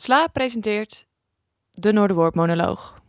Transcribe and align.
Sla 0.00 0.28
presenteert 0.32 1.06
de 1.70 1.92
Noorderwoord 1.92 2.34
monoloog. 2.34 2.99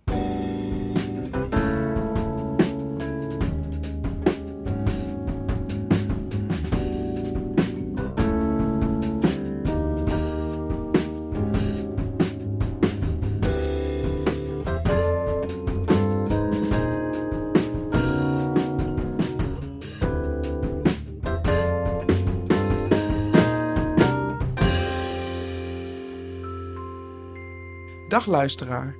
Dag 28.11 28.25
luisteraar. 28.25 28.95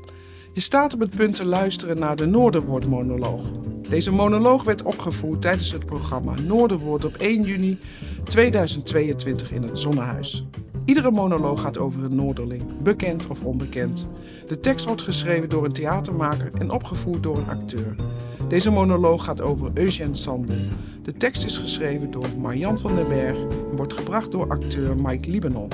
Je 0.54 0.62
staat 0.62 0.94
op 0.94 1.00
het 1.00 1.16
punt 1.16 1.36
te 1.36 1.46
luisteren 1.46 2.00
naar 2.00 2.16
de 2.16 2.26
Noorderwoord-monoloog. 2.26 3.42
Deze 3.90 4.14
monoloog 4.14 4.64
werd 4.64 4.82
opgevoerd 4.82 5.42
tijdens 5.42 5.72
het 5.72 5.86
programma 5.86 6.34
Noorderwoord 6.48 7.06
op 7.06 7.16
1 7.16 7.42
juni 7.42 7.78
2022 8.24 9.52
in 9.52 9.64
het 9.64 9.78
Zonnehuis. 9.78 10.46
Iedere 10.86 11.12
monoloog 11.12 11.62
gaat 11.62 11.78
over 11.78 12.04
een 12.04 12.16
Noorderling, 12.16 12.82
bekend 12.84 13.28
of 13.28 13.44
onbekend. 13.44 14.08
De 14.48 14.60
tekst 14.60 14.86
wordt 14.86 15.02
geschreven 15.02 15.50
door 15.50 15.66
een 15.66 15.74
theatermaker 15.74 16.52
en 16.58 16.72
opgevoerd 16.72 17.24
door 17.24 17.38
een 17.38 17.50
acteur. 17.50 17.96
Deze 18.48 18.72
monoloog 18.72 19.24
gaat 19.24 19.42
over 19.42 19.72
Eugène 19.74 20.16
Sandel. 20.16 20.56
De 21.04 21.14
tekst 21.14 21.46
is 21.46 21.58
geschreven 21.58 22.12
door 22.12 22.28
Marjan 22.38 22.80
van 22.80 22.96
den 22.96 23.08
Berg 23.08 23.38
en 23.42 23.76
wordt 23.76 23.94
gebracht 23.94 24.32
door 24.32 24.50
acteur 24.50 24.96
Mike 24.96 25.30
Liebenon. 25.30 25.70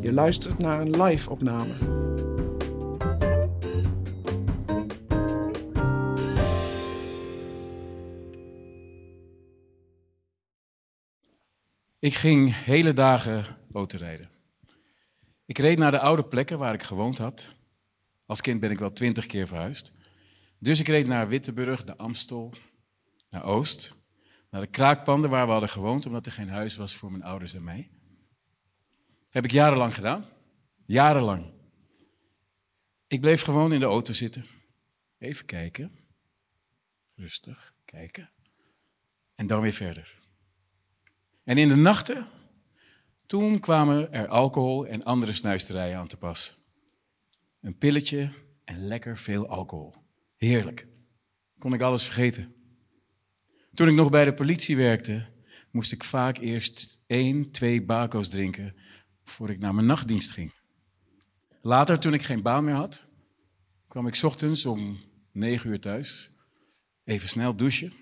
Je 0.00 0.12
luistert 0.12 0.58
naar 0.58 0.80
een 0.80 1.02
live-opname. 1.02 2.02
Ik 12.04 12.14
ging 12.14 12.54
hele 12.64 12.92
dagen 12.92 13.44
autorijden. 13.72 14.30
Ik 15.46 15.58
reed 15.58 15.78
naar 15.78 15.90
de 15.90 15.98
oude 15.98 16.24
plekken 16.24 16.58
waar 16.58 16.74
ik 16.74 16.82
gewoond 16.82 17.18
had. 17.18 17.54
Als 18.26 18.40
kind 18.40 18.60
ben 18.60 18.70
ik 18.70 18.78
wel 18.78 18.92
twintig 18.92 19.26
keer 19.26 19.46
verhuisd. 19.46 19.94
Dus 20.58 20.80
ik 20.80 20.88
reed 20.88 21.06
naar 21.06 21.28
Witteburg, 21.28 21.84
naar 21.84 21.96
Amstel, 21.96 22.52
naar 23.30 23.44
Oost. 23.44 24.02
Naar 24.50 24.60
de 24.60 24.66
kraakpanden 24.66 25.30
waar 25.30 25.46
we 25.46 25.52
hadden 25.52 25.68
gewoond, 25.68 26.06
omdat 26.06 26.26
er 26.26 26.32
geen 26.32 26.48
huis 26.48 26.76
was 26.76 26.94
voor 26.94 27.10
mijn 27.10 27.22
ouders 27.22 27.54
en 27.54 27.64
mij. 27.64 27.90
Heb 29.30 29.44
ik 29.44 29.50
jarenlang 29.50 29.94
gedaan. 29.94 30.24
Jarenlang. 30.84 31.52
Ik 33.06 33.20
bleef 33.20 33.42
gewoon 33.42 33.72
in 33.72 33.80
de 33.80 33.86
auto 33.86 34.12
zitten. 34.12 34.44
Even 35.18 35.46
kijken. 35.46 35.98
Rustig 37.14 37.74
kijken. 37.84 38.30
En 39.34 39.46
dan 39.46 39.60
weer 39.60 39.72
verder. 39.72 40.22
En 41.44 41.58
in 41.58 41.68
de 41.68 41.76
nachten, 41.76 42.26
toen 43.26 43.60
kwamen 43.60 44.12
er 44.12 44.28
alcohol 44.28 44.86
en 44.86 45.04
andere 45.04 45.32
snuisterijen 45.32 45.98
aan 45.98 46.06
te 46.06 46.16
pas. 46.16 46.62
Een 47.60 47.78
pilletje 47.78 48.30
en 48.64 48.86
lekker 48.86 49.18
veel 49.18 49.48
alcohol. 49.48 49.94
Heerlijk. 50.36 50.86
Kon 51.58 51.74
ik 51.74 51.80
alles 51.80 52.02
vergeten. 52.02 52.54
Toen 53.74 53.88
ik 53.88 53.94
nog 53.94 54.10
bij 54.10 54.24
de 54.24 54.34
politie 54.34 54.76
werkte, 54.76 55.26
moest 55.70 55.92
ik 55.92 56.04
vaak 56.04 56.38
eerst 56.38 57.02
één, 57.06 57.50
twee 57.50 57.82
bako's 57.82 58.28
drinken 58.28 58.74
voor 59.24 59.50
ik 59.50 59.58
naar 59.58 59.74
mijn 59.74 59.86
nachtdienst 59.86 60.30
ging. 60.30 60.52
Later, 61.60 61.98
toen 61.98 62.14
ik 62.14 62.22
geen 62.22 62.42
baan 62.42 62.64
meer 62.64 62.74
had, 62.74 63.04
kwam 63.88 64.06
ik 64.06 64.22
ochtends 64.22 64.66
om 64.66 65.00
negen 65.32 65.70
uur 65.70 65.80
thuis. 65.80 66.30
Even 67.04 67.28
snel 67.28 67.56
douchen, 67.56 67.92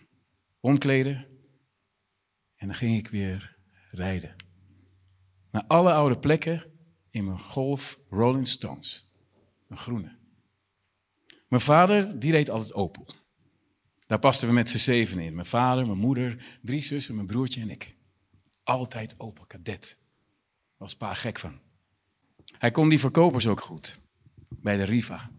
omkleden 0.60 1.26
en 2.62 2.68
dan 2.68 2.76
ging 2.76 2.98
ik 2.98 3.08
weer 3.08 3.56
rijden. 3.88 4.36
Naar 5.50 5.64
alle 5.66 5.92
oude 5.92 6.18
plekken 6.18 6.64
in 7.10 7.24
mijn 7.24 7.38
Golf 7.38 7.98
Rolling 8.10 8.48
Stones. 8.48 9.10
Een 9.68 9.76
groene. 9.76 10.16
Mijn 11.48 11.62
vader, 11.62 12.18
die 12.18 12.30
reed 12.30 12.50
altijd 12.50 12.74
Opel. 12.74 13.06
Daar 14.06 14.18
pasten 14.18 14.48
we 14.48 14.54
met 14.54 14.68
z'n 14.68 14.78
zeven 14.78 15.18
in. 15.18 15.34
Mijn 15.34 15.46
vader, 15.46 15.86
mijn 15.86 15.98
moeder, 15.98 16.58
drie 16.62 16.82
zussen, 16.82 17.14
mijn 17.14 17.26
broertje 17.26 17.60
en 17.60 17.70
ik. 17.70 17.96
Altijd 18.62 19.14
Opel 19.18 19.46
Cadet. 19.46 19.98
Was 20.76 20.96
pa 20.96 21.14
gek 21.14 21.38
van. 21.38 21.60
Hij 22.58 22.70
kon 22.70 22.88
die 22.88 23.00
verkopers 23.00 23.46
ook 23.46 23.60
goed. 23.60 24.00
Bij 24.48 24.76
de 24.76 24.84
Riva. 24.84 25.30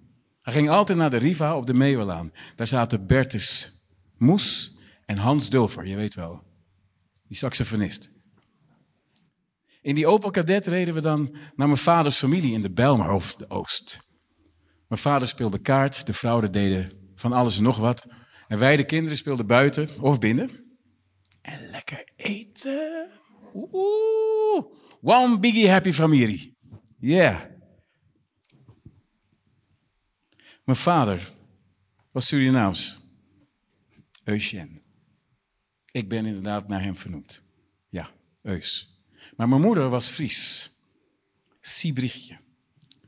Hij 0.42 0.54
ging 0.54 0.70
altijd 0.70 0.98
naar 0.98 1.10
de 1.10 1.18
Riva 1.18 1.58
op 1.58 1.66
de 1.66 1.74
Meeuwelaan. 1.74 2.32
Daar 2.56 2.68
zaten 2.68 3.08
Bertus 3.08 3.80
Moes 4.18 4.78
en 5.06 5.18
Hans 5.18 5.50
Dulfer, 5.50 5.88
je 5.88 5.96
weet 5.96 6.14
wel. 6.14 6.52
Die 7.34 7.42
saxofonist. 7.42 8.12
In 9.82 9.96
die 9.96 10.08
Opel 10.08 10.30
Kadett 10.30 10.68
reden 10.68 10.94
we 10.94 11.02
dan 11.02 11.36
naar 11.56 11.68
mijn 11.68 11.80
vaders 11.80 12.18
familie 12.18 12.54
in 12.54 12.62
de 12.62 12.72
Bijlmer 12.72 13.12
of 13.12 13.36
de 13.36 13.50
Oost. 13.50 14.00
Mijn 14.88 15.02
vader 15.02 15.28
speelde 15.28 15.60
kaart, 15.60 16.06
de 16.06 16.14
vrouwen 16.14 16.52
deden 16.52 17.12
van 17.16 17.32
alles 17.32 17.58
en 17.58 17.64
nog 17.64 17.78
wat. 17.78 18.08
En 18.48 18.60
wij, 18.60 18.76
de 18.76 18.86
kinderen, 18.86 19.18
speelden 19.18 19.48
buiten 19.48 20.02
of 20.02 20.20
binnen. 20.20 20.50
En 21.42 21.70
lekker 21.70 22.12
eten. 22.16 23.10
Oeh, 23.54 24.66
one 25.02 25.40
biggie 25.40 25.70
happy 25.70 25.92
familie. 25.92 26.58
Yeah. 27.00 27.42
Mijn 30.64 30.78
vader 30.78 31.34
was 32.12 32.28
Surinaams. 32.28 33.02
Eugène. 34.24 34.83
Ik 35.94 36.10
ben 36.10 36.26
inderdaad 36.26 36.68
naar 36.68 36.82
hem 36.82 36.96
vernoemd. 36.96 37.44
Ja, 37.90 38.12
Eus. 38.42 39.00
Maar 39.36 39.48
mijn 39.50 39.62
moeder 39.62 39.90
was 39.90 40.08
Fries. 40.08 40.72
Siebrichtje. 41.62 42.40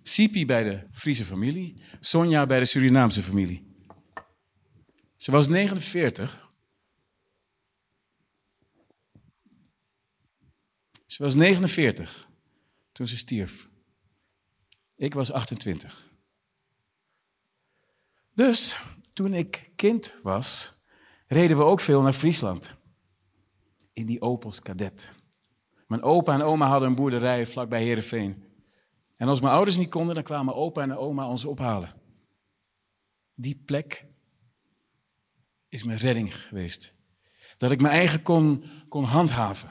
Sipi 0.01 0.45
bij 0.45 0.63
de 0.63 0.87
Friese 0.91 1.25
familie, 1.25 1.73
Sonja 1.99 2.45
bij 2.45 2.59
de 2.59 2.65
Surinaamse 2.65 3.21
familie. 3.21 3.65
Ze 5.17 5.31
was 5.31 5.47
49. 5.47 6.51
Ze 11.05 11.23
was 11.23 11.35
49 11.35 12.29
toen 12.91 13.07
ze 13.07 13.17
stierf. 13.17 13.69
Ik 14.95 15.13
was 15.13 15.31
28. 15.31 16.09
Dus 18.33 18.79
toen 19.09 19.33
ik 19.33 19.71
kind 19.75 20.13
was, 20.21 20.74
reden 21.27 21.57
we 21.57 21.63
ook 21.63 21.79
veel 21.79 22.01
naar 22.01 22.13
Friesland. 22.13 22.75
In 23.93 24.05
die 24.05 24.21
Opels 24.21 24.61
Kadet. 24.61 25.15
Mijn 25.87 26.01
opa 26.01 26.33
en 26.33 26.41
oma 26.41 26.67
hadden 26.67 26.89
een 26.89 26.95
boerderij 26.95 27.47
vlakbij 27.47 27.83
Heerenveen. 27.83 28.43
En 29.17 29.27
als 29.27 29.41
mijn 29.41 29.53
ouders 29.53 29.77
niet 29.77 29.89
konden, 29.89 30.15
dan 30.15 30.23
kwamen 30.23 30.55
opa 30.55 30.81
en 30.81 30.97
oma 30.97 31.27
ons 31.27 31.45
ophalen. 31.45 31.93
Die 33.35 33.61
plek 33.65 34.05
is 35.69 35.83
mijn 35.83 35.99
redding 35.99 36.35
geweest. 36.35 36.95
Dat 37.57 37.71
ik 37.71 37.81
mijn 37.81 37.93
eigen 37.93 38.21
kon, 38.21 38.63
kon 38.89 39.03
handhaven. 39.03 39.69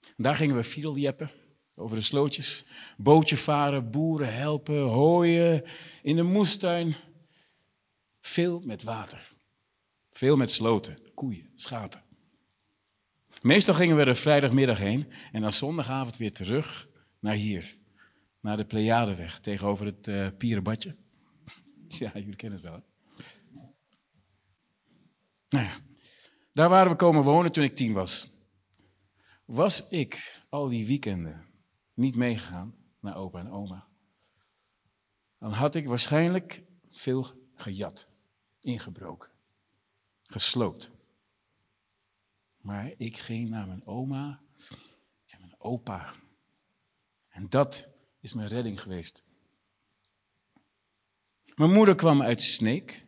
En 0.00 0.22
daar 0.22 0.36
gingen 0.36 0.56
we 0.56 0.64
fiedeljeppen 0.64 1.30
over 1.74 1.96
de 1.96 2.02
slootjes. 2.02 2.66
Bootje 2.96 3.36
varen, 3.36 3.90
boeren 3.90 4.34
helpen, 4.34 4.80
hooien 4.80 5.64
in 6.02 6.16
de 6.16 6.22
moestuin. 6.22 6.94
Veel 8.20 8.60
met 8.60 8.82
water. 8.82 9.29
Veel 10.20 10.36
met 10.36 10.50
sloten, 10.50 10.98
koeien, 11.14 11.50
schapen. 11.54 12.02
Meestal 13.42 13.74
gingen 13.74 13.96
we 13.96 14.04
er 14.04 14.16
vrijdagmiddag 14.16 14.78
heen 14.78 15.12
en 15.32 15.42
dan 15.42 15.52
zondagavond 15.52 16.16
weer 16.16 16.32
terug 16.32 16.88
naar 17.18 17.34
hier. 17.34 17.78
Naar 18.40 18.56
de 18.56 18.64
Pleiadeweg 18.64 19.40
tegenover 19.40 19.86
het 19.86 20.08
uh, 20.08 20.28
Pierenbadje. 20.38 20.96
Ja, 21.88 22.10
jullie 22.14 22.36
kennen 22.36 22.60
het 22.60 22.70
wel. 22.70 22.82
Nou 25.48 25.64
ja, 25.64 25.78
daar 26.52 26.68
waren 26.68 26.90
we 26.90 26.96
komen 26.96 27.22
wonen 27.22 27.52
toen 27.52 27.64
ik 27.64 27.74
tien 27.74 27.92
was. 27.92 28.30
Was 29.44 29.88
ik 29.88 30.40
al 30.48 30.68
die 30.68 30.86
weekenden 30.86 31.46
niet 31.94 32.16
meegegaan 32.16 32.74
naar 33.00 33.16
opa 33.16 33.38
en 33.38 33.50
oma, 33.50 33.86
dan 35.38 35.52
had 35.52 35.74
ik 35.74 35.86
waarschijnlijk 35.86 36.64
veel 36.90 37.26
gejat, 37.54 38.08
ingebroken 38.60 39.38
gesloopt. 40.30 40.90
Maar 42.60 42.92
ik 42.96 43.18
ging 43.18 43.48
naar 43.48 43.66
mijn 43.66 43.86
oma 43.86 44.40
en 45.26 45.40
mijn 45.40 45.54
opa. 45.58 46.12
En 47.28 47.48
dat 47.48 47.88
is 48.20 48.32
mijn 48.32 48.48
redding 48.48 48.80
geweest. 48.80 49.24
Mijn 51.54 51.72
moeder 51.72 51.94
kwam 51.94 52.22
uit 52.22 52.42
Sneek, 52.42 53.06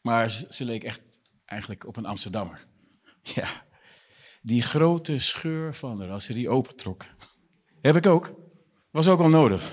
maar 0.00 0.30
ze, 0.30 0.64
leek 0.64 0.84
echt 0.84 1.20
eigenlijk 1.44 1.86
op 1.86 1.96
een 1.96 2.06
Amsterdammer. 2.06 2.64
Ja, 3.22 3.66
die 4.42 4.62
grote 4.62 5.18
scheur 5.18 5.74
van 5.74 6.00
haar 6.00 6.10
als 6.10 6.24
ze 6.24 6.32
die 6.32 6.48
opentrok. 6.48 7.04
Heb 7.80 7.96
ik 7.96 8.06
ook. 8.06 8.34
Was 8.90 9.08
ook 9.08 9.20
al 9.20 9.28
nodig. 9.28 9.72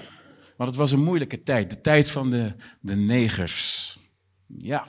Want 0.57 0.69
het 0.69 0.79
was 0.79 0.91
een 0.91 1.03
moeilijke 1.03 1.43
tijd. 1.43 1.69
De 1.69 1.81
tijd 1.81 2.11
van 2.11 2.29
de, 2.29 2.55
de 2.81 2.95
negers. 2.95 3.99
Ja, 4.47 4.87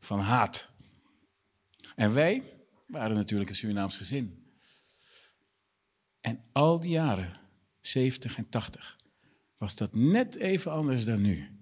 van 0.00 0.18
haat. 0.18 0.69
En 2.00 2.12
wij 2.12 2.42
waren 2.86 3.16
natuurlijk 3.16 3.50
een 3.50 3.56
Surinaams 3.56 3.96
gezin. 3.96 4.54
En 6.20 6.44
al 6.52 6.80
die 6.80 6.90
jaren, 6.90 7.40
70 7.80 8.36
en 8.36 8.48
80, 8.48 8.98
was 9.56 9.76
dat 9.76 9.94
net 9.94 10.36
even 10.36 10.72
anders 10.72 11.04
dan 11.04 11.20
nu. 11.20 11.58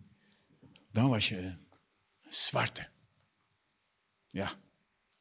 Dan 0.93 1.09
was 1.09 1.29
je 1.29 1.37
een 1.37 1.59
zwarte. 2.29 2.89
Ja, 4.27 4.53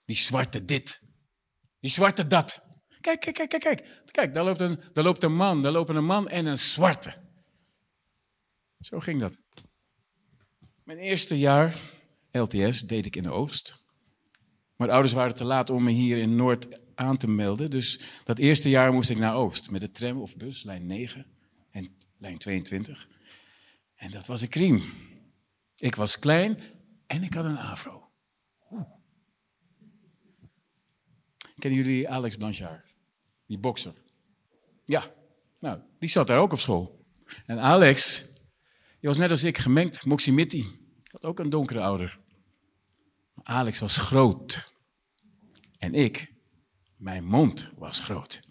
die 0.06 0.16
zwarte 0.16 0.66
dit. 0.66 1.02
Die 1.80 1.92
zwarte 1.92 2.28
dat. 2.28 2.66
Kijk, 3.02 3.20
kijk, 3.20 3.36
kijk, 3.36 3.50
kijk, 3.50 3.64
kijk. 3.64 4.04
Kijk, 4.12 4.34
daar 4.34 4.44
loopt 4.44 4.62
een, 4.62 4.80
daar 4.94 5.04
loopt 5.04 5.24
een 5.24 5.36
man, 5.36 5.62
daar 5.62 5.72
lopen 5.72 5.96
een 5.96 6.06
man 6.06 6.30
en 6.30 6.46
een 6.46 6.60
zwarte. 6.60 7.14
Zo 8.80 9.00
ging 9.00 9.22
dat. 9.22 9.38
Mijn 10.84 11.00
eerste 11.00 11.38
jaar 11.38 11.80
LTS 12.32 12.82
deed 12.82 13.06
ik 13.06 13.16
in 13.16 13.24
de 13.24 13.32
Oost. 13.32 13.86
Mijn 14.78 14.92
ouders 14.92 15.14
waren 15.14 15.36
te 15.36 15.44
laat 15.44 15.70
om 15.70 15.84
me 15.84 15.92
hier 15.92 16.18
in 16.18 16.36
Noord 16.36 16.80
aan 16.96 17.18
te 17.18 17.30
melden. 17.30 17.70
Dus 17.70 18.00
dat 18.24 18.38
eerste 18.38 18.70
jaar 18.70 18.94
moest 18.94 19.10
ik 19.10 19.18
naar 19.18 19.36
Oost 19.36 19.72
met 19.72 19.82
de 19.82 19.92
tram 19.92 20.22
of 20.22 20.38
bus, 20.38 20.64
lijn 20.64 20.86
9 20.86 21.26
en 21.72 21.96
lijn 22.18 22.38
22. 22.38 23.08
En 23.96 24.12
dat 24.12 24.28
was 24.28 24.42
een 24.42 24.50
kriem. 24.50 24.84
Ik 25.76 25.96
was 25.96 26.20
klein 26.20 26.60
en 27.08 27.24
ik 27.24 27.34
had 27.34 27.46
een 27.46 27.58
afro. 27.58 28.08
Kennen 31.60 31.80
jullie 31.80 32.10
Alex 32.10 32.36
Blanchard? 32.36 32.86
Die 33.46 33.58
bokser. 33.58 33.94
Ja, 34.86 35.12
nou, 35.60 35.80
die 36.00 36.10
zat 36.10 36.28
daar 36.28 36.40
ook 36.40 36.52
op 36.52 36.60
school. 36.60 37.06
En 37.46 37.60
Alex, 37.60 38.26
die 39.00 39.10
was 39.10 39.18
net 39.18 39.30
als 39.30 39.44
ik 39.44 39.58
gemengd, 39.58 40.06
Moximitti. 40.06 40.66
Had 41.12 41.24
ook 41.24 41.40
een 41.40 41.50
donkere 41.50 41.82
ouder. 41.82 42.20
Alex 43.48 43.80
was 43.80 43.98
groot. 43.98 44.72
En 45.78 45.94
ik, 45.94 46.34
mijn 46.96 47.26
mond 47.26 47.72
was 47.78 48.00
groot. 48.00 48.42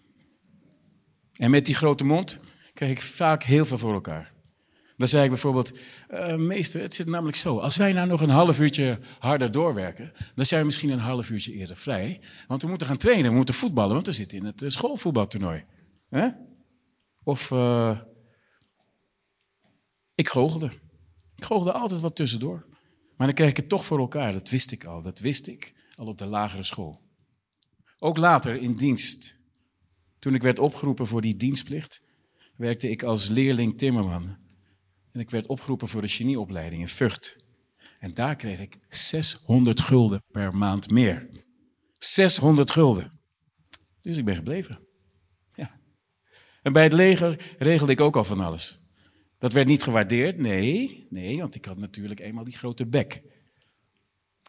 En 1.33 1.51
met 1.51 1.65
die 1.65 1.75
grote 1.75 2.03
mond 2.03 2.39
kreeg 2.73 2.89
ik 2.89 3.01
vaak 3.01 3.43
heel 3.43 3.65
veel 3.65 3.77
voor 3.77 3.93
elkaar. 3.93 4.33
Dan 4.95 5.07
zei 5.07 5.23
ik 5.23 5.29
bijvoorbeeld, 5.29 5.79
uh, 6.09 6.35
meester, 6.35 6.81
het 6.81 6.93
zit 6.93 7.07
namelijk 7.07 7.37
zo. 7.37 7.59
Als 7.59 7.75
wij 7.75 7.93
nou 7.93 8.07
nog 8.07 8.21
een 8.21 8.29
half 8.29 8.59
uurtje 8.59 8.99
harder 9.19 9.51
doorwerken, 9.51 10.11
dan 10.35 10.45
zijn 10.45 10.59
we 10.59 10.65
misschien 10.65 10.89
een 10.89 10.99
half 10.99 11.29
uurtje 11.29 11.53
eerder 11.53 11.77
vrij. 11.77 12.21
Want 12.47 12.61
we 12.61 12.67
moeten 12.67 12.87
gaan 12.87 12.97
trainen, 12.97 13.29
we 13.29 13.37
moeten 13.37 13.55
voetballen, 13.55 13.93
want 13.93 14.05
we 14.05 14.11
zitten 14.11 14.37
in 14.37 14.45
het 14.45 14.61
uh, 14.61 14.69
schoolvoetbaltoernooi. 14.69 15.65
Of 17.23 17.51
uh, 17.51 17.99
ik 20.15 20.29
goochelde. 20.29 20.71
Ik 21.35 21.43
goochelde 21.43 21.71
altijd 21.71 22.01
wat 22.01 22.15
tussendoor. 22.15 22.65
Maar 23.17 23.27
dan 23.27 23.35
kreeg 23.35 23.49
ik 23.49 23.57
het 23.57 23.69
toch 23.69 23.85
voor 23.85 23.99
elkaar, 23.99 24.33
dat 24.33 24.49
wist 24.49 24.71
ik 24.71 24.85
al. 24.85 25.01
Dat 25.01 25.19
wist 25.19 25.47
ik 25.47 25.73
al 25.95 26.05
op 26.05 26.17
de 26.17 26.25
lagere 26.25 26.63
school. 26.63 27.01
Ook 27.99 28.17
later 28.17 28.55
in 28.55 28.75
dienst. 28.75 29.39
Toen 30.19 30.35
ik 30.35 30.41
werd 30.41 30.59
opgeroepen 30.59 31.07
voor 31.07 31.21
die 31.21 31.35
dienstplicht, 31.35 32.01
werkte 32.55 32.89
ik 32.89 33.03
als 33.03 33.27
leerling 33.27 33.77
timmerman. 33.77 34.37
En 35.11 35.19
ik 35.19 35.29
werd 35.29 35.47
opgeroepen 35.47 35.87
voor 35.87 36.01
de 36.01 36.07
genieopleiding 36.07 36.81
in 36.81 36.87
Vught. 36.87 37.45
En 37.99 38.13
daar 38.13 38.35
kreeg 38.35 38.59
ik 38.59 38.77
600 38.89 39.81
gulden 39.81 40.23
per 40.31 40.55
maand 40.55 40.89
meer. 40.89 41.29
600 41.97 42.71
gulden. 42.71 43.11
Dus 44.01 44.17
ik 44.17 44.25
ben 44.25 44.35
gebleven. 44.35 44.79
Ja. 45.53 45.79
En 46.61 46.73
bij 46.73 46.83
het 46.83 46.93
leger 46.93 47.55
regelde 47.57 47.91
ik 47.91 48.01
ook 48.01 48.15
al 48.15 48.23
van 48.23 48.39
alles. 48.39 48.86
Dat 49.37 49.53
werd 49.53 49.67
niet 49.67 49.83
gewaardeerd, 49.83 50.37
nee, 50.37 51.07
nee, 51.09 51.37
want 51.37 51.55
ik 51.55 51.65
had 51.65 51.77
natuurlijk 51.77 52.19
eenmaal 52.19 52.43
die 52.43 52.57
grote 52.57 52.85
bek. 52.85 53.21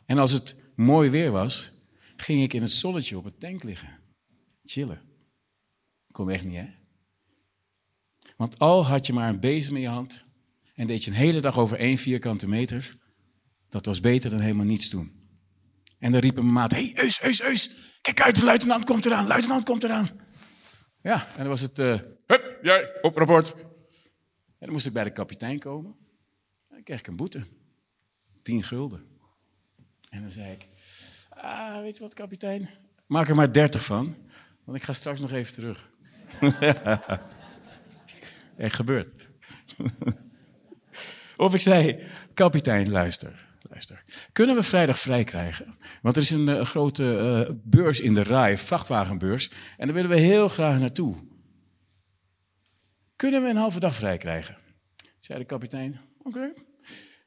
En 0.06 0.18
als 0.18 0.32
het 0.32 0.56
mooi 0.74 1.10
weer 1.10 1.30
was, 1.30 1.72
ging 2.16 2.42
ik 2.42 2.52
in 2.52 2.62
het 2.62 2.70
zonnetje 2.70 3.18
op 3.18 3.24
het 3.24 3.40
tank 3.40 3.62
liggen. 3.62 3.98
Chillen. 4.64 5.02
Kon 6.10 6.30
echt 6.30 6.44
niet, 6.44 6.56
hè? 6.56 6.66
Want 8.36 8.58
al 8.58 8.86
had 8.86 9.06
je 9.06 9.12
maar 9.12 9.28
een 9.28 9.40
bezem 9.40 9.74
in 9.74 9.80
je 9.80 9.88
hand 9.88 10.24
en 10.74 10.86
deed 10.86 11.04
je 11.04 11.10
een 11.10 11.16
hele 11.16 11.40
dag 11.40 11.58
over 11.58 11.78
één 11.78 11.98
vierkante 11.98 12.48
meter, 12.48 12.96
dat 13.68 13.86
was 13.86 14.00
beter 14.00 14.30
dan 14.30 14.40
helemaal 14.40 14.66
niets 14.66 14.90
doen. 14.90 15.12
En 15.98 16.12
dan 16.12 16.20
riep 16.20 16.34
mijn 16.34 16.52
maat, 16.52 16.70
hé, 16.70 16.76
hey, 16.76 17.04
Eus, 17.04 17.22
Eus, 17.22 17.42
Eus, 17.42 17.70
kijk 18.00 18.20
uit, 18.20 18.36
de 18.36 18.44
luitenant 18.44 18.84
komt 18.84 19.06
eraan, 19.06 19.26
luitenant 19.26 19.64
komt 19.64 19.84
eraan. 19.84 20.08
Ja, 21.02 21.26
en 21.26 21.38
dan 21.38 21.48
was 21.48 21.60
het, 21.60 21.78
uh, 21.78 22.00
hup, 22.26 22.58
jij, 22.62 22.98
op 23.02 23.16
rapport. 23.16 23.54
En 24.58 24.64
dan 24.64 24.72
moest 24.72 24.86
ik 24.86 24.92
bij 24.92 25.04
de 25.04 25.12
kapitein 25.12 25.58
komen. 25.58 25.90
En 26.68 26.74
dan 26.74 26.82
kreeg 26.82 26.98
ik 26.98 27.06
een 27.06 27.16
boete. 27.16 27.46
Tien 28.42 28.62
gulden. 28.62 29.06
En 30.10 30.20
dan 30.20 30.30
zei 30.30 30.52
ik, 30.52 30.66
ah, 31.30 31.80
weet 31.80 31.96
je 31.96 32.02
wat 32.02 32.14
kapitein, 32.14 32.68
maak 33.06 33.28
er 33.28 33.34
maar 33.34 33.52
dertig 33.52 33.84
van, 33.84 34.16
want 34.64 34.78
ik 34.78 34.82
ga 34.84 34.92
straks 34.92 35.20
nog 35.20 35.32
even 35.32 35.52
terug. 35.52 35.90
Echt 38.56 38.74
gebeurd. 38.74 39.12
of 41.36 41.54
ik 41.54 41.60
zei, 41.60 42.02
kapitein, 42.34 42.90
luister. 42.90 43.46
Luister. 43.70 44.04
Kunnen 44.32 44.56
we 44.56 44.62
vrijdag 44.62 44.98
vrij 44.98 45.24
krijgen? 45.24 45.78
Want 46.02 46.16
er 46.16 46.22
is 46.22 46.30
een, 46.30 46.46
een 46.46 46.66
grote 46.66 47.02
uh, 47.48 47.54
beurs 47.64 48.00
in 48.00 48.14
de 48.14 48.22
RAI, 48.22 48.56
vrachtwagenbeurs. 48.56 49.50
En 49.76 49.86
daar 49.86 49.94
willen 49.94 50.10
we 50.10 50.18
heel 50.18 50.48
graag 50.48 50.78
naartoe. 50.78 51.16
Kunnen 53.18 53.42
we 53.42 53.48
een 53.48 53.56
halve 53.56 53.80
dag 53.80 53.94
vrij 53.94 54.18
krijgen? 54.18 54.56
Zei 55.18 55.38
de 55.38 55.44
kapitein. 55.44 56.00
Oké. 56.22 56.52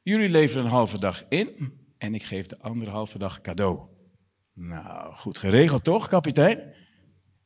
Jullie 0.03 0.29
leveren 0.29 0.63
een 0.63 0.71
halve 0.71 0.99
dag 0.99 1.25
in 1.29 1.73
en 1.97 2.13
ik 2.13 2.23
geef 2.23 2.45
de 2.45 2.59
andere 2.59 2.91
halve 2.91 3.17
dag 3.17 3.41
cadeau. 3.41 3.87
Nou, 4.53 5.13
goed 5.15 5.37
geregeld 5.37 5.83
toch, 5.83 6.07
kapitein? 6.07 6.73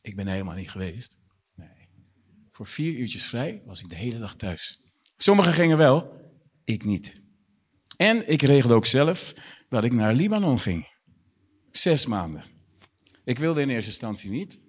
Ik 0.02 0.16
ben 0.16 0.28
helemaal 0.28 0.56
niet 0.56 0.72
geweest. 0.72 1.18
Nee. 1.56 1.90
Voor 2.52 2.66
vier 2.66 2.94
uurtjes 2.94 3.26
vrij 3.26 3.62
was 3.66 3.80
ik 3.80 3.90
de 3.90 3.96
hele 3.96 4.20
dag 4.20 4.36
thuis. 4.36 4.84
Sommigen 5.18 5.54
gingen 5.54 5.78
wel, 5.78 6.12
ik 6.64 6.84
niet. 6.84 7.22
En 7.98 8.32
ik 8.32 8.42
regelde 8.42 8.76
ook 8.76 8.86
zelf 8.86 9.34
dat 9.70 9.86
ik 9.86 9.94
naar 9.94 10.14
Libanon 10.14 10.60
ging. 10.60 10.88
Zes 11.72 12.06
maanden. 12.06 12.44
Ik 13.24 13.40
wilde 13.40 13.62
in 13.62 13.70
eerste 13.70 13.90
instantie 13.90 14.30
niet, 14.30 14.60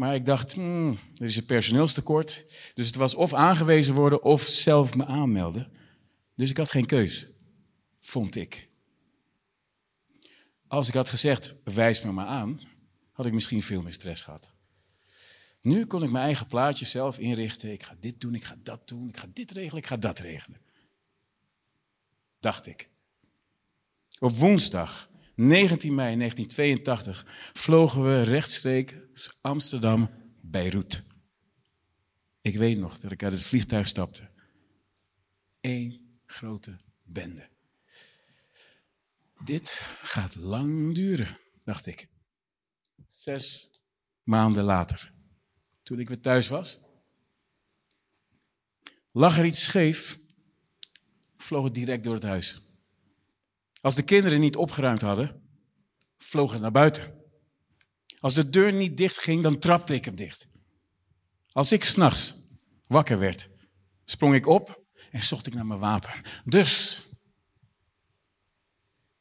maar 0.00 0.14
ik 0.14 0.26
dacht, 0.26 0.52
hmm, 0.52 0.98
er 1.16 1.24
is 1.24 1.36
een 1.36 1.46
personeelstekort. 1.46 2.44
Dus 2.74 2.86
het 2.86 2.94
was 2.94 3.14
of 3.14 3.34
aangewezen 3.34 3.94
worden 3.94 4.22
of 4.22 4.42
zelf 4.42 4.94
me 4.94 5.04
aanmelden. 5.04 5.72
Dus 6.34 6.50
ik 6.50 6.56
had 6.56 6.70
geen 6.70 6.86
keus, 6.86 7.26
vond 8.00 8.36
ik. 8.36 8.68
Als 10.66 10.88
ik 10.88 10.94
had 10.94 11.08
gezegd, 11.08 11.54
wijs 11.64 12.02
me 12.02 12.12
maar 12.12 12.26
aan, 12.26 12.60
had 13.12 13.26
ik 13.26 13.32
misschien 13.32 13.62
veel 13.62 13.82
meer 13.82 13.92
stress 13.92 14.22
gehad. 14.22 14.52
Nu 15.60 15.86
kon 15.86 16.02
ik 16.02 16.10
mijn 16.10 16.24
eigen 16.24 16.46
plaatje 16.46 16.86
zelf 16.86 17.18
inrichten. 17.18 17.72
Ik 17.72 17.82
ga 17.82 17.96
dit 18.00 18.20
doen, 18.20 18.34
ik 18.34 18.44
ga 18.44 18.56
dat 18.62 18.88
doen, 18.88 19.08
ik 19.08 19.16
ga 19.16 19.26
dit 19.32 19.50
regelen, 19.50 19.82
ik 19.82 19.88
ga 19.88 19.96
dat 19.96 20.18
regelen. 20.18 20.60
Dacht 22.38 22.66
ik. 22.66 22.88
Op 24.18 24.36
woensdag 24.36 25.09
19 25.40 25.94
mei 25.94 26.16
1982 26.16 27.24
vlogen 27.52 28.04
we 28.04 28.22
rechtstreeks 28.22 29.38
Amsterdam-Beirut. 29.40 31.02
Ik 32.40 32.56
weet 32.56 32.78
nog 32.78 32.98
dat 32.98 33.12
ik 33.12 33.22
uit 33.22 33.32
het 33.32 33.44
vliegtuig 33.44 33.86
stapte. 33.86 34.28
Eén 35.60 36.18
grote 36.26 36.76
bende. 37.02 37.48
Dit 39.44 39.80
gaat 40.02 40.34
lang 40.34 40.94
duren, 40.94 41.38
dacht 41.64 41.86
ik. 41.86 42.08
Zes 43.06 43.70
maanden 44.22 44.64
later, 44.64 45.12
toen 45.82 45.98
ik 45.98 46.08
weer 46.08 46.20
thuis 46.20 46.48
was, 46.48 46.80
lag 49.12 49.38
er 49.38 49.44
iets 49.44 49.62
scheef, 49.62 50.18
vloog 51.36 51.64
het 51.64 51.74
direct 51.74 52.04
door 52.04 52.14
het 52.14 52.22
huis. 52.22 52.69
Als 53.80 53.94
de 53.94 54.02
kinderen 54.02 54.40
niet 54.40 54.56
opgeruimd 54.56 55.00
hadden, 55.00 55.42
vloog 56.18 56.52
het 56.52 56.60
naar 56.60 56.72
buiten. 56.72 57.18
Als 58.20 58.34
de 58.34 58.50
deur 58.50 58.72
niet 58.72 58.96
dicht 58.96 59.18
ging, 59.18 59.42
dan 59.42 59.58
trapte 59.58 59.94
ik 59.94 60.04
hem 60.04 60.16
dicht. 60.16 60.48
Als 61.52 61.72
ik 61.72 61.84
s'nachts 61.84 62.34
wakker 62.86 63.18
werd, 63.18 63.48
sprong 64.04 64.34
ik 64.34 64.46
op 64.46 64.84
en 65.10 65.22
zocht 65.22 65.46
ik 65.46 65.54
naar 65.54 65.66
mijn 65.66 65.80
wapen. 65.80 66.10
Dus, 66.44 67.06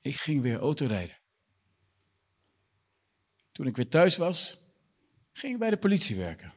ik 0.01 0.16
ging 0.16 0.42
weer 0.42 0.60
autorijden. 0.60 1.18
Toen 3.51 3.68
ik 3.68 3.75
weer 3.75 3.89
thuis 3.89 4.18
was, 4.18 4.58
ging 5.32 5.54
ik 5.54 5.60
bij 5.60 5.70
de 5.70 5.78
politie 5.78 6.16
werken. 6.16 6.54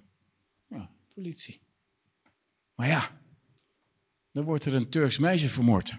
Ja, 0.68 0.90
politie. 1.14 1.62
Maar 2.74 2.88
ja, 2.88 3.20
dan 4.32 4.44
wordt 4.44 4.64
er 4.64 4.74
een 4.74 4.90
Turks 4.90 5.18
meisje 5.18 5.48
vermoord 5.48 5.94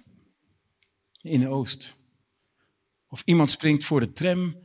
in 1.23 1.47
Oost. 1.47 1.95
Of 3.07 3.21
iemand 3.25 3.51
springt 3.51 3.85
voor 3.85 3.99
de 3.99 4.11
tram, 4.11 4.55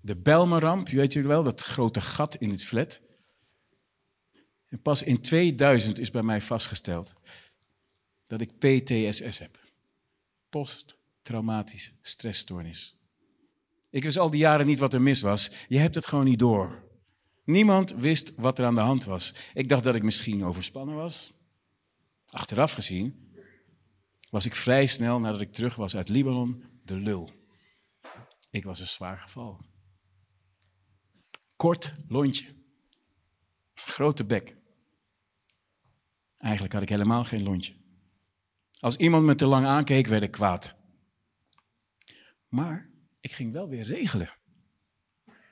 de 0.00 0.16
Belmeramp, 0.16 0.88
je 0.88 0.96
weet 0.96 1.12
jullie 1.12 1.28
wel, 1.28 1.42
dat 1.42 1.62
grote 1.62 2.00
gat 2.00 2.34
in 2.34 2.50
het 2.50 2.64
flat. 2.64 3.00
En 4.68 4.82
pas 4.82 5.02
in 5.02 5.20
2000 5.20 5.98
is 5.98 6.10
bij 6.10 6.22
mij 6.22 6.40
vastgesteld 6.40 7.14
dat 8.26 8.40
ik 8.40 8.58
PTSS 8.58 9.38
heb. 9.38 9.58
Posttraumatisch 10.48 11.94
stressstoornis. 12.00 12.98
Ik 13.90 14.02
wist 14.02 14.18
al 14.18 14.30
die 14.30 14.40
jaren 14.40 14.66
niet 14.66 14.78
wat 14.78 14.94
er 14.94 15.02
mis 15.02 15.20
was. 15.20 15.50
Je 15.68 15.78
hebt 15.78 15.94
het 15.94 16.06
gewoon 16.06 16.24
niet 16.24 16.38
door. 16.38 16.84
Niemand 17.44 17.94
wist 17.94 18.34
wat 18.34 18.58
er 18.58 18.64
aan 18.64 18.74
de 18.74 18.80
hand 18.80 19.04
was. 19.04 19.34
Ik 19.54 19.68
dacht 19.68 19.84
dat 19.84 19.94
ik 19.94 20.02
misschien 20.02 20.44
overspannen 20.44 20.94
was. 20.94 21.32
Achteraf 22.30 22.72
gezien 22.72 23.25
was 24.36 24.46
ik 24.46 24.54
vrij 24.54 24.86
snel 24.86 25.20
nadat 25.20 25.40
ik 25.40 25.52
terug 25.52 25.74
was 25.76 25.96
uit 25.96 26.08
Libanon 26.08 26.64
de 26.84 26.96
lul. 26.96 27.30
Ik 28.50 28.64
was 28.64 28.80
een 28.80 28.86
zwaar 28.86 29.18
geval. 29.18 29.64
Kort 31.56 31.94
lontje. 32.08 32.54
Grote 33.74 34.24
bek. 34.24 34.56
Eigenlijk 36.36 36.72
had 36.72 36.82
ik 36.82 36.88
helemaal 36.88 37.24
geen 37.24 37.42
lontje. 37.42 37.74
Als 38.80 38.96
iemand 38.96 39.24
me 39.24 39.34
te 39.34 39.46
lang 39.46 39.66
aankeek, 39.66 40.06
werd 40.06 40.22
ik 40.22 40.30
kwaad. 40.30 40.76
Maar 42.48 42.90
ik 43.20 43.32
ging 43.32 43.52
wel 43.52 43.68
weer 43.68 43.84
regelen. 43.84 44.30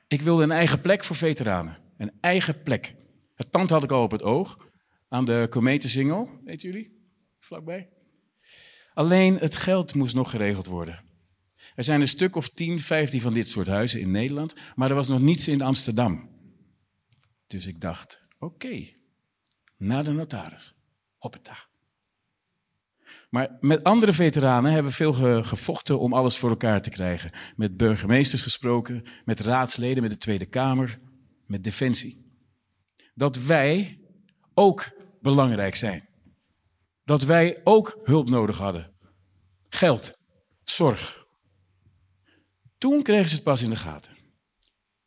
Ik 0.07 0.21
wilde 0.21 0.43
een 0.43 0.51
eigen 0.51 0.81
plek 0.81 1.03
voor 1.03 1.15
veteranen. 1.15 1.77
Een 1.97 2.11
eigen 2.19 2.63
plek. 2.63 2.95
Het 3.35 3.49
pand 3.49 3.69
had 3.69 3.83
ik 3.83 3.91
al 3.91 4.03
op 4.03 4.11
het 4.11 4.23
oog. 4.23 4.69
Aan 5.07 5.25
de 5.25 5.47
Kometensingel, 5.49 6.29
weten 6.43 6.69
jullie? 6.69 7.09
Vlakbij. 7.39 7.94
Alleen 8.95 9.37
het 9.37 9.55
geld 9.55 9.93
moest 9.93 10.15
nog 10.15 10.29
geregeld 10.29 10.65
worden. 10.65 11.03
Er 11.75 11.83
zijn 11.83 12.01
een 12.01 12.07
stuk 12.07 12.35
of 12.35 12.49
10, 12.49 12.79
15 12.79 13.21
van 13.21 13.33
dit 13.33 13.49
soort 13.49 13.67
huizen 13.67 13.99
in 13.99 14.11
Nederland, 14.11 14.53
maar 14.75 14.89
er 14.89 14.95
was 14.95 15.07
nog 15.07 15.19
niets 15.19 15.47
in 15.47 15.61
Amsterdam. 15.61 16.29
Dus 17.47 17.65
ik 17.65 17.81
dacht, 17.81 18.19
oké, 18.39 18.87
naar 19.77 20.03
de 20.03 20.11
notaris. 20.11 20.73
Hoppeta. 21.17 21.57
Maar 23.29 23.57
met 23.59 23.83
andere 23.83 24.13
veteranen 24.13 24.71
hebben 24.71 24.91
we 24.91 24.97
veel 24.97 25.43
gevochten 25.43 25.99
om 25.99 26.13
alles 26.13 26.37
voor 26.37 26.49
elkaar 26.49 26.81
te 26.81 26.89
krijgen. 26.89 27.31
Met 27.55 27.77
burgemeesters 27.77 28.41
gesproken, 28.41 29.03
met 29.25 29.39
raadsleden, 29.39 30.03
met 30.03 30.11
de 30.11 30.17
Tweede 30.17 30.45
Kamer, 30.45 30.99
met 31.45 31.63
Defensie. 31.63 32.25
Dat 33.13 33.37
wij 33.37 33.99
ook 34.53 34.91
belangrijk 35.21 35.75
zijn. 35.75 36.07
Dat 37.05 37.23
wij 37.23 37.61
ook 37.63 37.99
hulp 38.03 38.29
nodig 38.29 38.57
hadden. 38.57 38.93
Geld, 39.69 40.19
zorg. 40.63 41.25
Toen 42.77 43.03
kregen 43.03 43.29
ze 43.29 43.35
het 43.35 43.43
pas 43.43 43.61
in 43.61 43.69
de 43.69 43.75
gaten. 43.75 44.15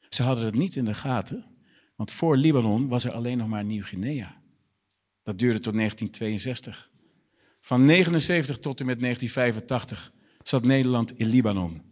Ze 0.08 0.22
hadden 0.22 0.44
het 0.44 0.54
niet 0.54 0.76
in 0.76 0.84
de 0.84 0.94
gaten, 0.94 1.56
want 1.96 2.12
voor 2.12 2.36
Libanon 2.36 2.88
was 2.88 3.04
er 3.04 3.12
alleen 3.12 3.38
nog 3.38 3.48
maar 3.48 3.64
Nieuw-Guinea. 3.64 4.42
Dat 5.22 5.38
duurde 5.38 5.60
tot 5.60 5.74
1962. 5.74 6.90
Van 7.60 7.84
79 7.84 8.58
tot 8.58 8.80
en 8.80 8.86
met 8.86 9.00
1985 9.00 10.12
zat 10.42 10.62
Nederland 10.62 11.18
in 11.18 11.26
Libanon. 11.26 11.82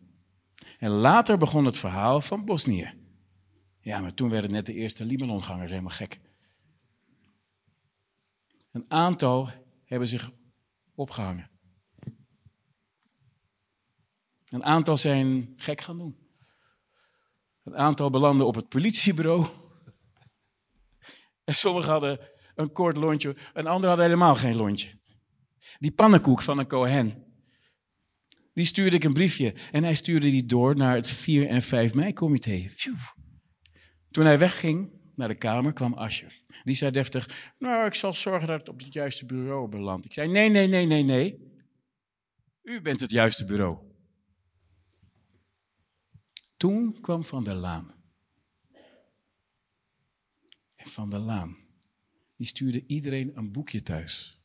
En 0.79 0.91
later 0.91 1.39
begon 1.39 1.65
het 1.65 1.79
verhaal 1.79 2.21
van 2.21 2.45
Bosnië. 2.45 2.95
Ja, 3.81 4.01
maar 4.01 4.15
toen 4.15 4.31
werden 4.31 4.51
net 4.51 4.67
de 4.67 4.75
eerste 4.75 5.05
Libanongangers 5.05 5.71
helemaal 5.71 5.91
gek. 5.91 6.21
Een 8.73 8.85
aantal 8.89 9.51
hebben 9.87 10.09
zich 10.09 10.31
opgehangen. 10.95 11.50
Een 14.47 14.64
aantal 14.64 14.97
zijn 14.97 15.52
gek 15.57 15.81
gaan 15.81 15.99
doen. 15.99 16.16
Een 17.64 17.76
aantal 17.76 18.11
belanden 18.11 18.47
op 18.47 18.55
het 18.55 18.69
politiebureau. 18.69 19.47
En 21.45 21.55
sommigen 21.55 21.90
hadden 21.90 22.19
een 22.55 22.73
kort 22.73 22.97
lontje, 22.97 23.37
en 23.52 23.66
anderen 23.66 23.88
hadden 23.88 24.05
helemaal 24.05 24.35
geen 24.35 24.57
lontje. 24.57 24.99
Die 25.78 25.93
pannenkoek 25.93 26.43
van 26.43 26.59
een 26.59 26.66
Cohen, 26.66 27.26
die 28.52 28.64
stuurde 28.64 28.97
ik 28.97 29.05
een 29.05 29.12
briefje 29.12 29.55
en 29.73 29.85
hij 29.85 29.95
stuurde 29.95 30.31
die 30.31 30.47
door 30.47 30.76
naar 30.76 30.95
het 30.95 31.09
4 31.09 31.49
en 31.49 31.62
5 31.62 31.95
mei-comité. 31.95 32.71
Toen 34.11 34.25
hij 34.25 34.38
wegging 34.38 34.90
naar 35.14 35.28
de 35.28 35.37
kamer, 35.37 35.73
kwam 35.73 35.95
Ascher. 35.95 36.45
Die 36.65 36.75
zei 36.75 36.91
deftig, 36.91 37.55
nou, 37.59 37.87
ik 37.87 37.95
zal 37.95 38.15
zorgen 38.15 38.49
dat 38.49 38.59
het 38.59 38.69
op 38.69 38.79
het 38.79 38.93
juiste 38.93 39.27
bureau 39.27 39.69
belandt. 39.69 40.07
Ik 40.07 40.13
zei, 40.13 40.29
nee, 40.29 40.49
nee, 40.49 40.67
nee, 40.67 40.87
nee, 40.87 41.03
nee. 41.03 41.55
U 42.63 42.81
bent 42.81 43.01
het 43.01 43.11
juiste 43.11 43.45
bureau. 43.45 43.79
Toen 46.57 47.01
kwam 47.01 47.25
Van 47.25 47.45
der 47.45 47.55
Laan. 47.55 47.95
En 50.75 50.89
Van 50.89 51.11
der 51.11 51.19
Laan, 51.19 51.57
die 52.37 52.47
stuurde 52.47 52.85
iedereen 52.87 53.37
een 53.37 53.53
boekje 53.53 53.83
thuis. 53.83 54.41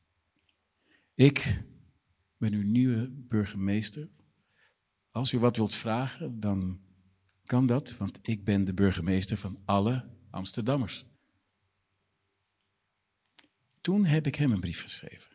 Ik 1.13 1.63
ben 2.37 2.53
uw 2.53 2.63
nieuwe 2.63 3.09
burgemeester. 3.11 4.09
Als 5.11 5.33
u 5.33 5.39
wat 5.39 5.57
wilt 5.57 5.73
vragen, 5.73 6.39
dan 6.39 6.81
kan 7.45 7.65
dat, 7.65 7.97
want 7.97 8.19
ik 8.21 8.43
ben 8.43 8.65
de 8.65 8.73
burgemeester 8.73 9.37
van 9.37 9.61
alle 9.65 10.09
Amsterdammers. 10.29 11.05
Toen 13.81 14.05
heb 14.05 14.27
ik 14.27 14.35
hem 14.35 14.51
een 14.51 14.59
brief 14.59 14.81
geschreven. 14.81 15.31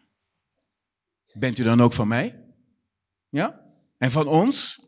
Bent 1.32 1.58
u 1.58 1.62
dan 1.62 1.80
ook 1.80 1.92
van 1.92 2.08
mij? 2.08 2.44
Ja? 3.28 3.64
En 3.98 4.10
van 4.10 4.28
ons? 4.28 4.86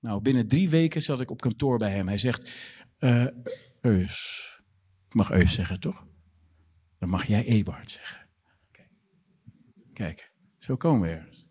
Nou, 0.00 0.20
binnen 0.20 0.48
drie 0.48 0.68
weken 0.68 1.02
zat 1.02 1.20
ik 1.20 1.30
op 1.30 1.40
kantoor 1.40 1.78
bij 1.78 1.90
hem. 1.90 2.08
Hij 2.08 2.18
zegt, 2.18 2.52
uh, 2.98 3.26
Eus. 3.80 4.48
Ik 5.06 5.14
mag 5.14 5.30
Eus 5.30 5.54
zeggen, 5.54 5.80
toch? 5.80 6.06
Dan 6.98 7.08
mag 7.08 7.26
jij 7.26 7.44
Ebert 7.44 7.90
zeggen. 7.90 8.28
Kijk, 9.92 10.32
zo 10.58 10.76
komen 10.76 11.08
we 11.08 11.14
ergens. 11.14 11.48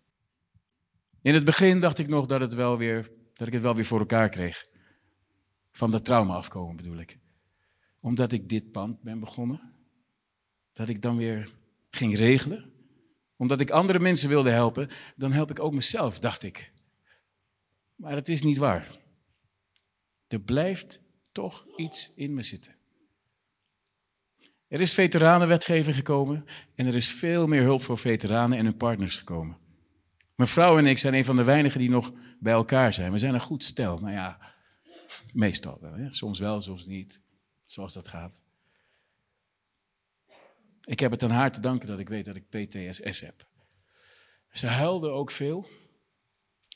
In 1.21 1.33
het 1.33 1.45
begin 1.45 1.79
dacht 1.79 1.97
ik 1.97 2.07
nog 2.07 2.25
dat, 2.25 2.41
het 2.41 2.53
wel 2.53 2.77
weer, 2.77 3.11
dat 3.33 3.47
ik 3.47 3.53
het 3.53 3.61
wel 3.61 3.75
weer 3.75 3.85
voor 3.85 3.99
elkaar 3.99 4.29
kreeg. 4.29 4.65
Van 5.71 5.91
dat 5.91 6.05
trauma 6.05 6.35
afkomen 6.35 6.75
bedoel 6.75 6.97
ik. 6.97 7.19
Omdat 7.99 8.31
ik 8.31 8.49
dit 8.49 8.71
pand 8.71 9.01
ben 9.01 9.19
begonnen. 9.19 9.72
Dat 10.73 10.89
ik 10.89 11.01
dan 11.01 11.17
weer 11.17 11.53
ging 11.89 12.15
regelen. 12.15 12.71
Omdat 13.35 13.59
ik 13.59 13.69
andere 13.69 13.99
mensen 13.99 14.29
wilde 14.29 14.49
helpen. 14.49 14.89
Dan 15.15 15.31
help 15.31 15.49
ik 15.49 15.59
ook 15.59 15.73
mezelf, 15.73 16.19
dacht 16.19 16.43
ik. 16.43 16.73
Maar 17.95 18.15
het 18.15 18.29
is 18.29 18.41
niet 18.41 18.57
waar. 18.57 18.99
Er 20.27 20.41
blijft 20.41 21.01
toch 21.31 21.67
iets 21.75 22.13
in 22.15 22.33
me 22.33 22.41
zitten. 22.41 22.75
Er 24.67 24.81
is 24.81 24.93
veteranenwetgeving 24.93 25.95
gekomen 25.95 26.45
en 26.75 26.85
er 26.85 26.95
is 26.95 27.09
veel 27.09 27.47
meer 27.47 27.61
hulp 27.61 27.81
voor 27.81 27.97
veteranen 27.97 28.57
en 28.57 28.65
hun 28.65 28.77
partners 28.77 29.17
gekomen. 29.17 29.57
Mijn 30.35 30.49
vrouw 30.49 30.77
en 30.77 30.85
ik 30.85 30.97
zijn 30.97 31.13
een 31.13 31.25
van 31.25 31.35
de 31.35 31.43
weinigen 31.43 31.79
die 31.79 31.89
nog 31.89 32.11
bij 32.39 32.53
elkaar 32.53 32.93
zijn. 32.93 33.11
We 33.11 33.19
zijn 33.19 33.33
een 33.33 33.39
goed 33.39 33.63
stel. 33.63 33.99
Nou 33.99 34.13
ja, 34.13 34.53
meestal 35.33 35.77
wel. 35.81 35.93
Hè? 35.93 36.13
Soms 36.13 36.39
wel, 36.39 36.61
soms 36.61 36.85
niet. 36.85 37.21
Zoals 37.65 37.93
dat 37.93 38.07
gaat. 38.07 38.42
Ik 40.85 40.99
heb 40.99 41.11
het 41.11 41.23
aan 41.23 41.29
haar 41.29 41.51
te 41.51 41.59
danken 41.59 41.87
dat 41.87 41.99
ik 41.99 42.09
weet 42.09 42.25
dat 42.25 42.35
ik 42.35 42.49
PTSS 42.49 43.19
heb. 43.19 43.47
Ze 44.49 44.67
huilde 44.67 45.09
ook 45.09 45.31
veel, 45.31 45.67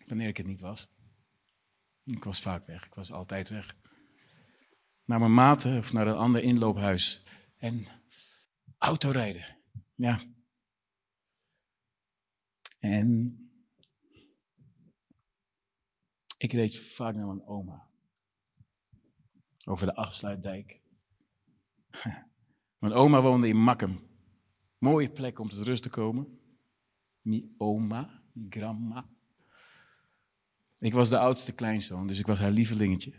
wanneer 0.06 0.28
ik 0.28 0.38
het 0.38 0.46
niet 0.46 0.62
was. 0.62 0.88
Ik 2.04 2.24
was 2.24 2.42
vaak 2.42 2.66
weg, 2.66 2.86
ik 2.86 2.94
was 2.94 3.12
altijd 3.12 3.50
weg. 3.50 3.76
Naar 5.06 5.20
mijn 5.20 5.34
maten 5.34 5.78
of 5.78 5.94
naar 5.94 6.08
een 6.08 6.16
ander 6.16 6.44
inloophuis. 6.44 7.24
En 7.58 7.88
autorijden, 8.78 9.58
ja. 9.96 10.22
En 12.80 13.40
ik 16.38 16.54
reed 16.54 16.80
vaak 16.80 17.16
naar 17.16 17.26
mijn 17.26 17.46
oma. 17.46 17.90
Over 19.66 19.86
de 19.86 19.96
afsluitdijk. 19.96 20.82
Mijn 22.78 22.94
oma 22.94 23.22
woonde 23.22 23.48
in 23.48 23.64
Makkum. 23.64 24.00
Mooie 24.78 25.10
plek 25.10 25.40
om 25.40 25.50
tot 25.50 25.64
rust 25.64 25.84
te 25.84 25.90
komen. 25.90 26.40
Mi 27.22 27.54
oma, 27.58 28.22
mi 28.34 28.46
grandma. 28.50 29.06
Ik 30.78 30.94
was 30.94 31.10
de 31.10 31.18
oudste 31.18 31.56
kleinzoon, 31.56 32.08
dus 32.08 32.20
ik 32.20 32.26
was 32.26 32.40
haar 32.40 32.52
lievelingetje. 32.52 33.14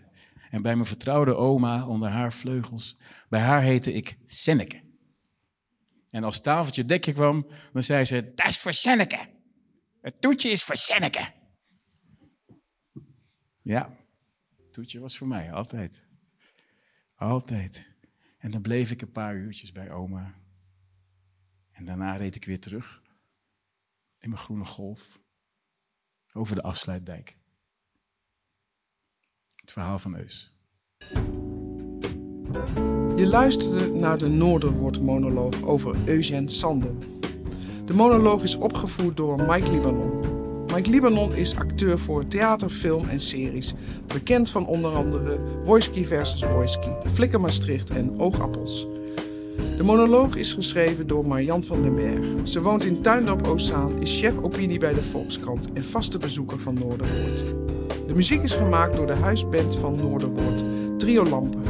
En 0.50 0.62
bij 0.62 0.74
mijn 0.74 0.86
vertrouwde 0.86 1.34
oma, 1.34 1.86
onder 1.86 2.08
haar 2.08 2.32
vleugels, 2.32 2.96
bij 3.28 3.40
haar 3.40 3.62
heette 3.62 3.92
ik 3.92 4.18
Senneke. 4.24 4.82
En 6.10 6.24
als 6.24 6.40
tafeltje 6.40 6.84
dekje 6.84 7.12
kwam, 7.12 7.46
dan 7.72 7.82
zei 7.82 8.04
ze, 8.04 8.32
dat 8.34 8.46
is 8.46 8.58
voor 8.58 8.72
Senneke. 8.72 9.28
Het 10.00 10.20
toetje 10.20 10.50
is 10.50 10.62
voor 10.62 10.76
Senneke. 10.76 11.32
Ja, 13.62 13.96
het 14.56 14.72
toetje 14.72 15.00
was 15.00 15.18
voor 15.18 15.28
mij, 15.28 15.52
altijd. 15.52 16.04
Altijd. 17.14 17.96
En 18.38 18.50
dan 18.50 18.62
bleef 18.62 18.90
ik 18.90 19.02
een 19.02 19.12
paar 19.12 19.34
uurtjes 19.36 19.72
bij 19.72 19.90
oma. 19.90 20.34
En 21.72 21.84
daarna 21.84 22.16
reed 22.16 22.34
ik 22.34 22.44
weer 22.44 22.60
terug 22.60 23.02
in 24.18 24.28
mijn 24.28 24.42
groene 24.42 24.64
golf 24.64 25.20
over 26.32 26.54
de 26.54 26.62
afsluitdijk. 26.62 27.36
Het 29.56 29.72
verhaal 29.72 29.98
van 29.98 30.16
Eus. 30.16 30.52
Je 33.16 33.26
luisterde 33.26 33.92
naar 33.92 34.18
de 34.18 34.28
Noorderwoord-monoloog 34.28 35.62
over 35.62 36.08
Eugène 36.08 36.48
Sander. 36.48 36.94
De 37.84 37.94
monoloog 37.94 38.42
is 38.42 38.54
opgevoerd 38.54 39.16
door 39.16 39.46
Mike 39.46 39.70
Libanon. 39.70 40.37
Mike 40.74 40.90
Libanon 40.90 41.34
is 41.34 41.56
acteur 41.56 41.98
voor 41.98 42.24
theater, 42.24 42.68
film 42.68 43.08
en 43.08 43.20
series. 43.20 43.74
Bekend 44.06 44.50
van 44.50 44.66
onder 44.66 44.90
andere 44.90 45.38
Voiceky 45.64 46.04
versus 46.04 46.44
Voiceky, 46.44 46.90
Flikker 47.12 47.40
Maastricht 47.40 47.90
en 47.90 48.20
Oogappels. 48.20 48.86
De 49.76 49.84
monoloog 49.84 50.36
is 50.36 50.52
geschreven 50.52 51.06
door 51.06 51.26
Marjan 51.26 51.64
van 51.64 51.82
den 51.82 51.94
Berg. 51.94 52.48
Ze 52.48 52.62
woont 52.62 52.84
in 52.84 53.02
Tuindorp 53.02 53.46
Oostzaan, 53.46 54.02
is 54.02 54.20
chef 54.20 54.38
opinie 54.38 54.78
bij 54.78 54.92
de 54.92 55.02
Volkskrant 55.02 55.72
en 55.72 55.84
vaste 55.84 56.18
bezoeker 56.18 56.58
van 56.58 56.74
Noorderwoord. 56.74 57.54
De 58.06 58.14
muziek 58.14 58.42
is 58.42 58.54
gemaakt 58.54 58.96
door 58.96 59.06
de 59.06 59.16
huisband 59.16 59.76
van 59.76 59.96
Noorderwoord, 59.96 60.62
Trio 60.98 61.24
Lampen. 61.24 61.62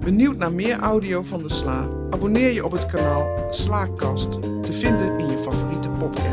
Benieuwd 0.00 0.36
naar 0.36 0.52
meer 0.52 0.78
audio 0.78 1.22
van 1.22 1.42
de 1.42 1.50
Sla? 1.50 1.88
Abonneer 2.10 2.52
je 2.52 2.64
op 2.64 2.72
het 2.72 2.86
kanaal 2.86 3.46
Slaakast, 3.50 4.32
te 4.62 4.72
vinden 4.72 5.18
in 5.18 5.26
je 5.26 5.38
favoriete 5.42 5.88
podcast. 5.88 6.31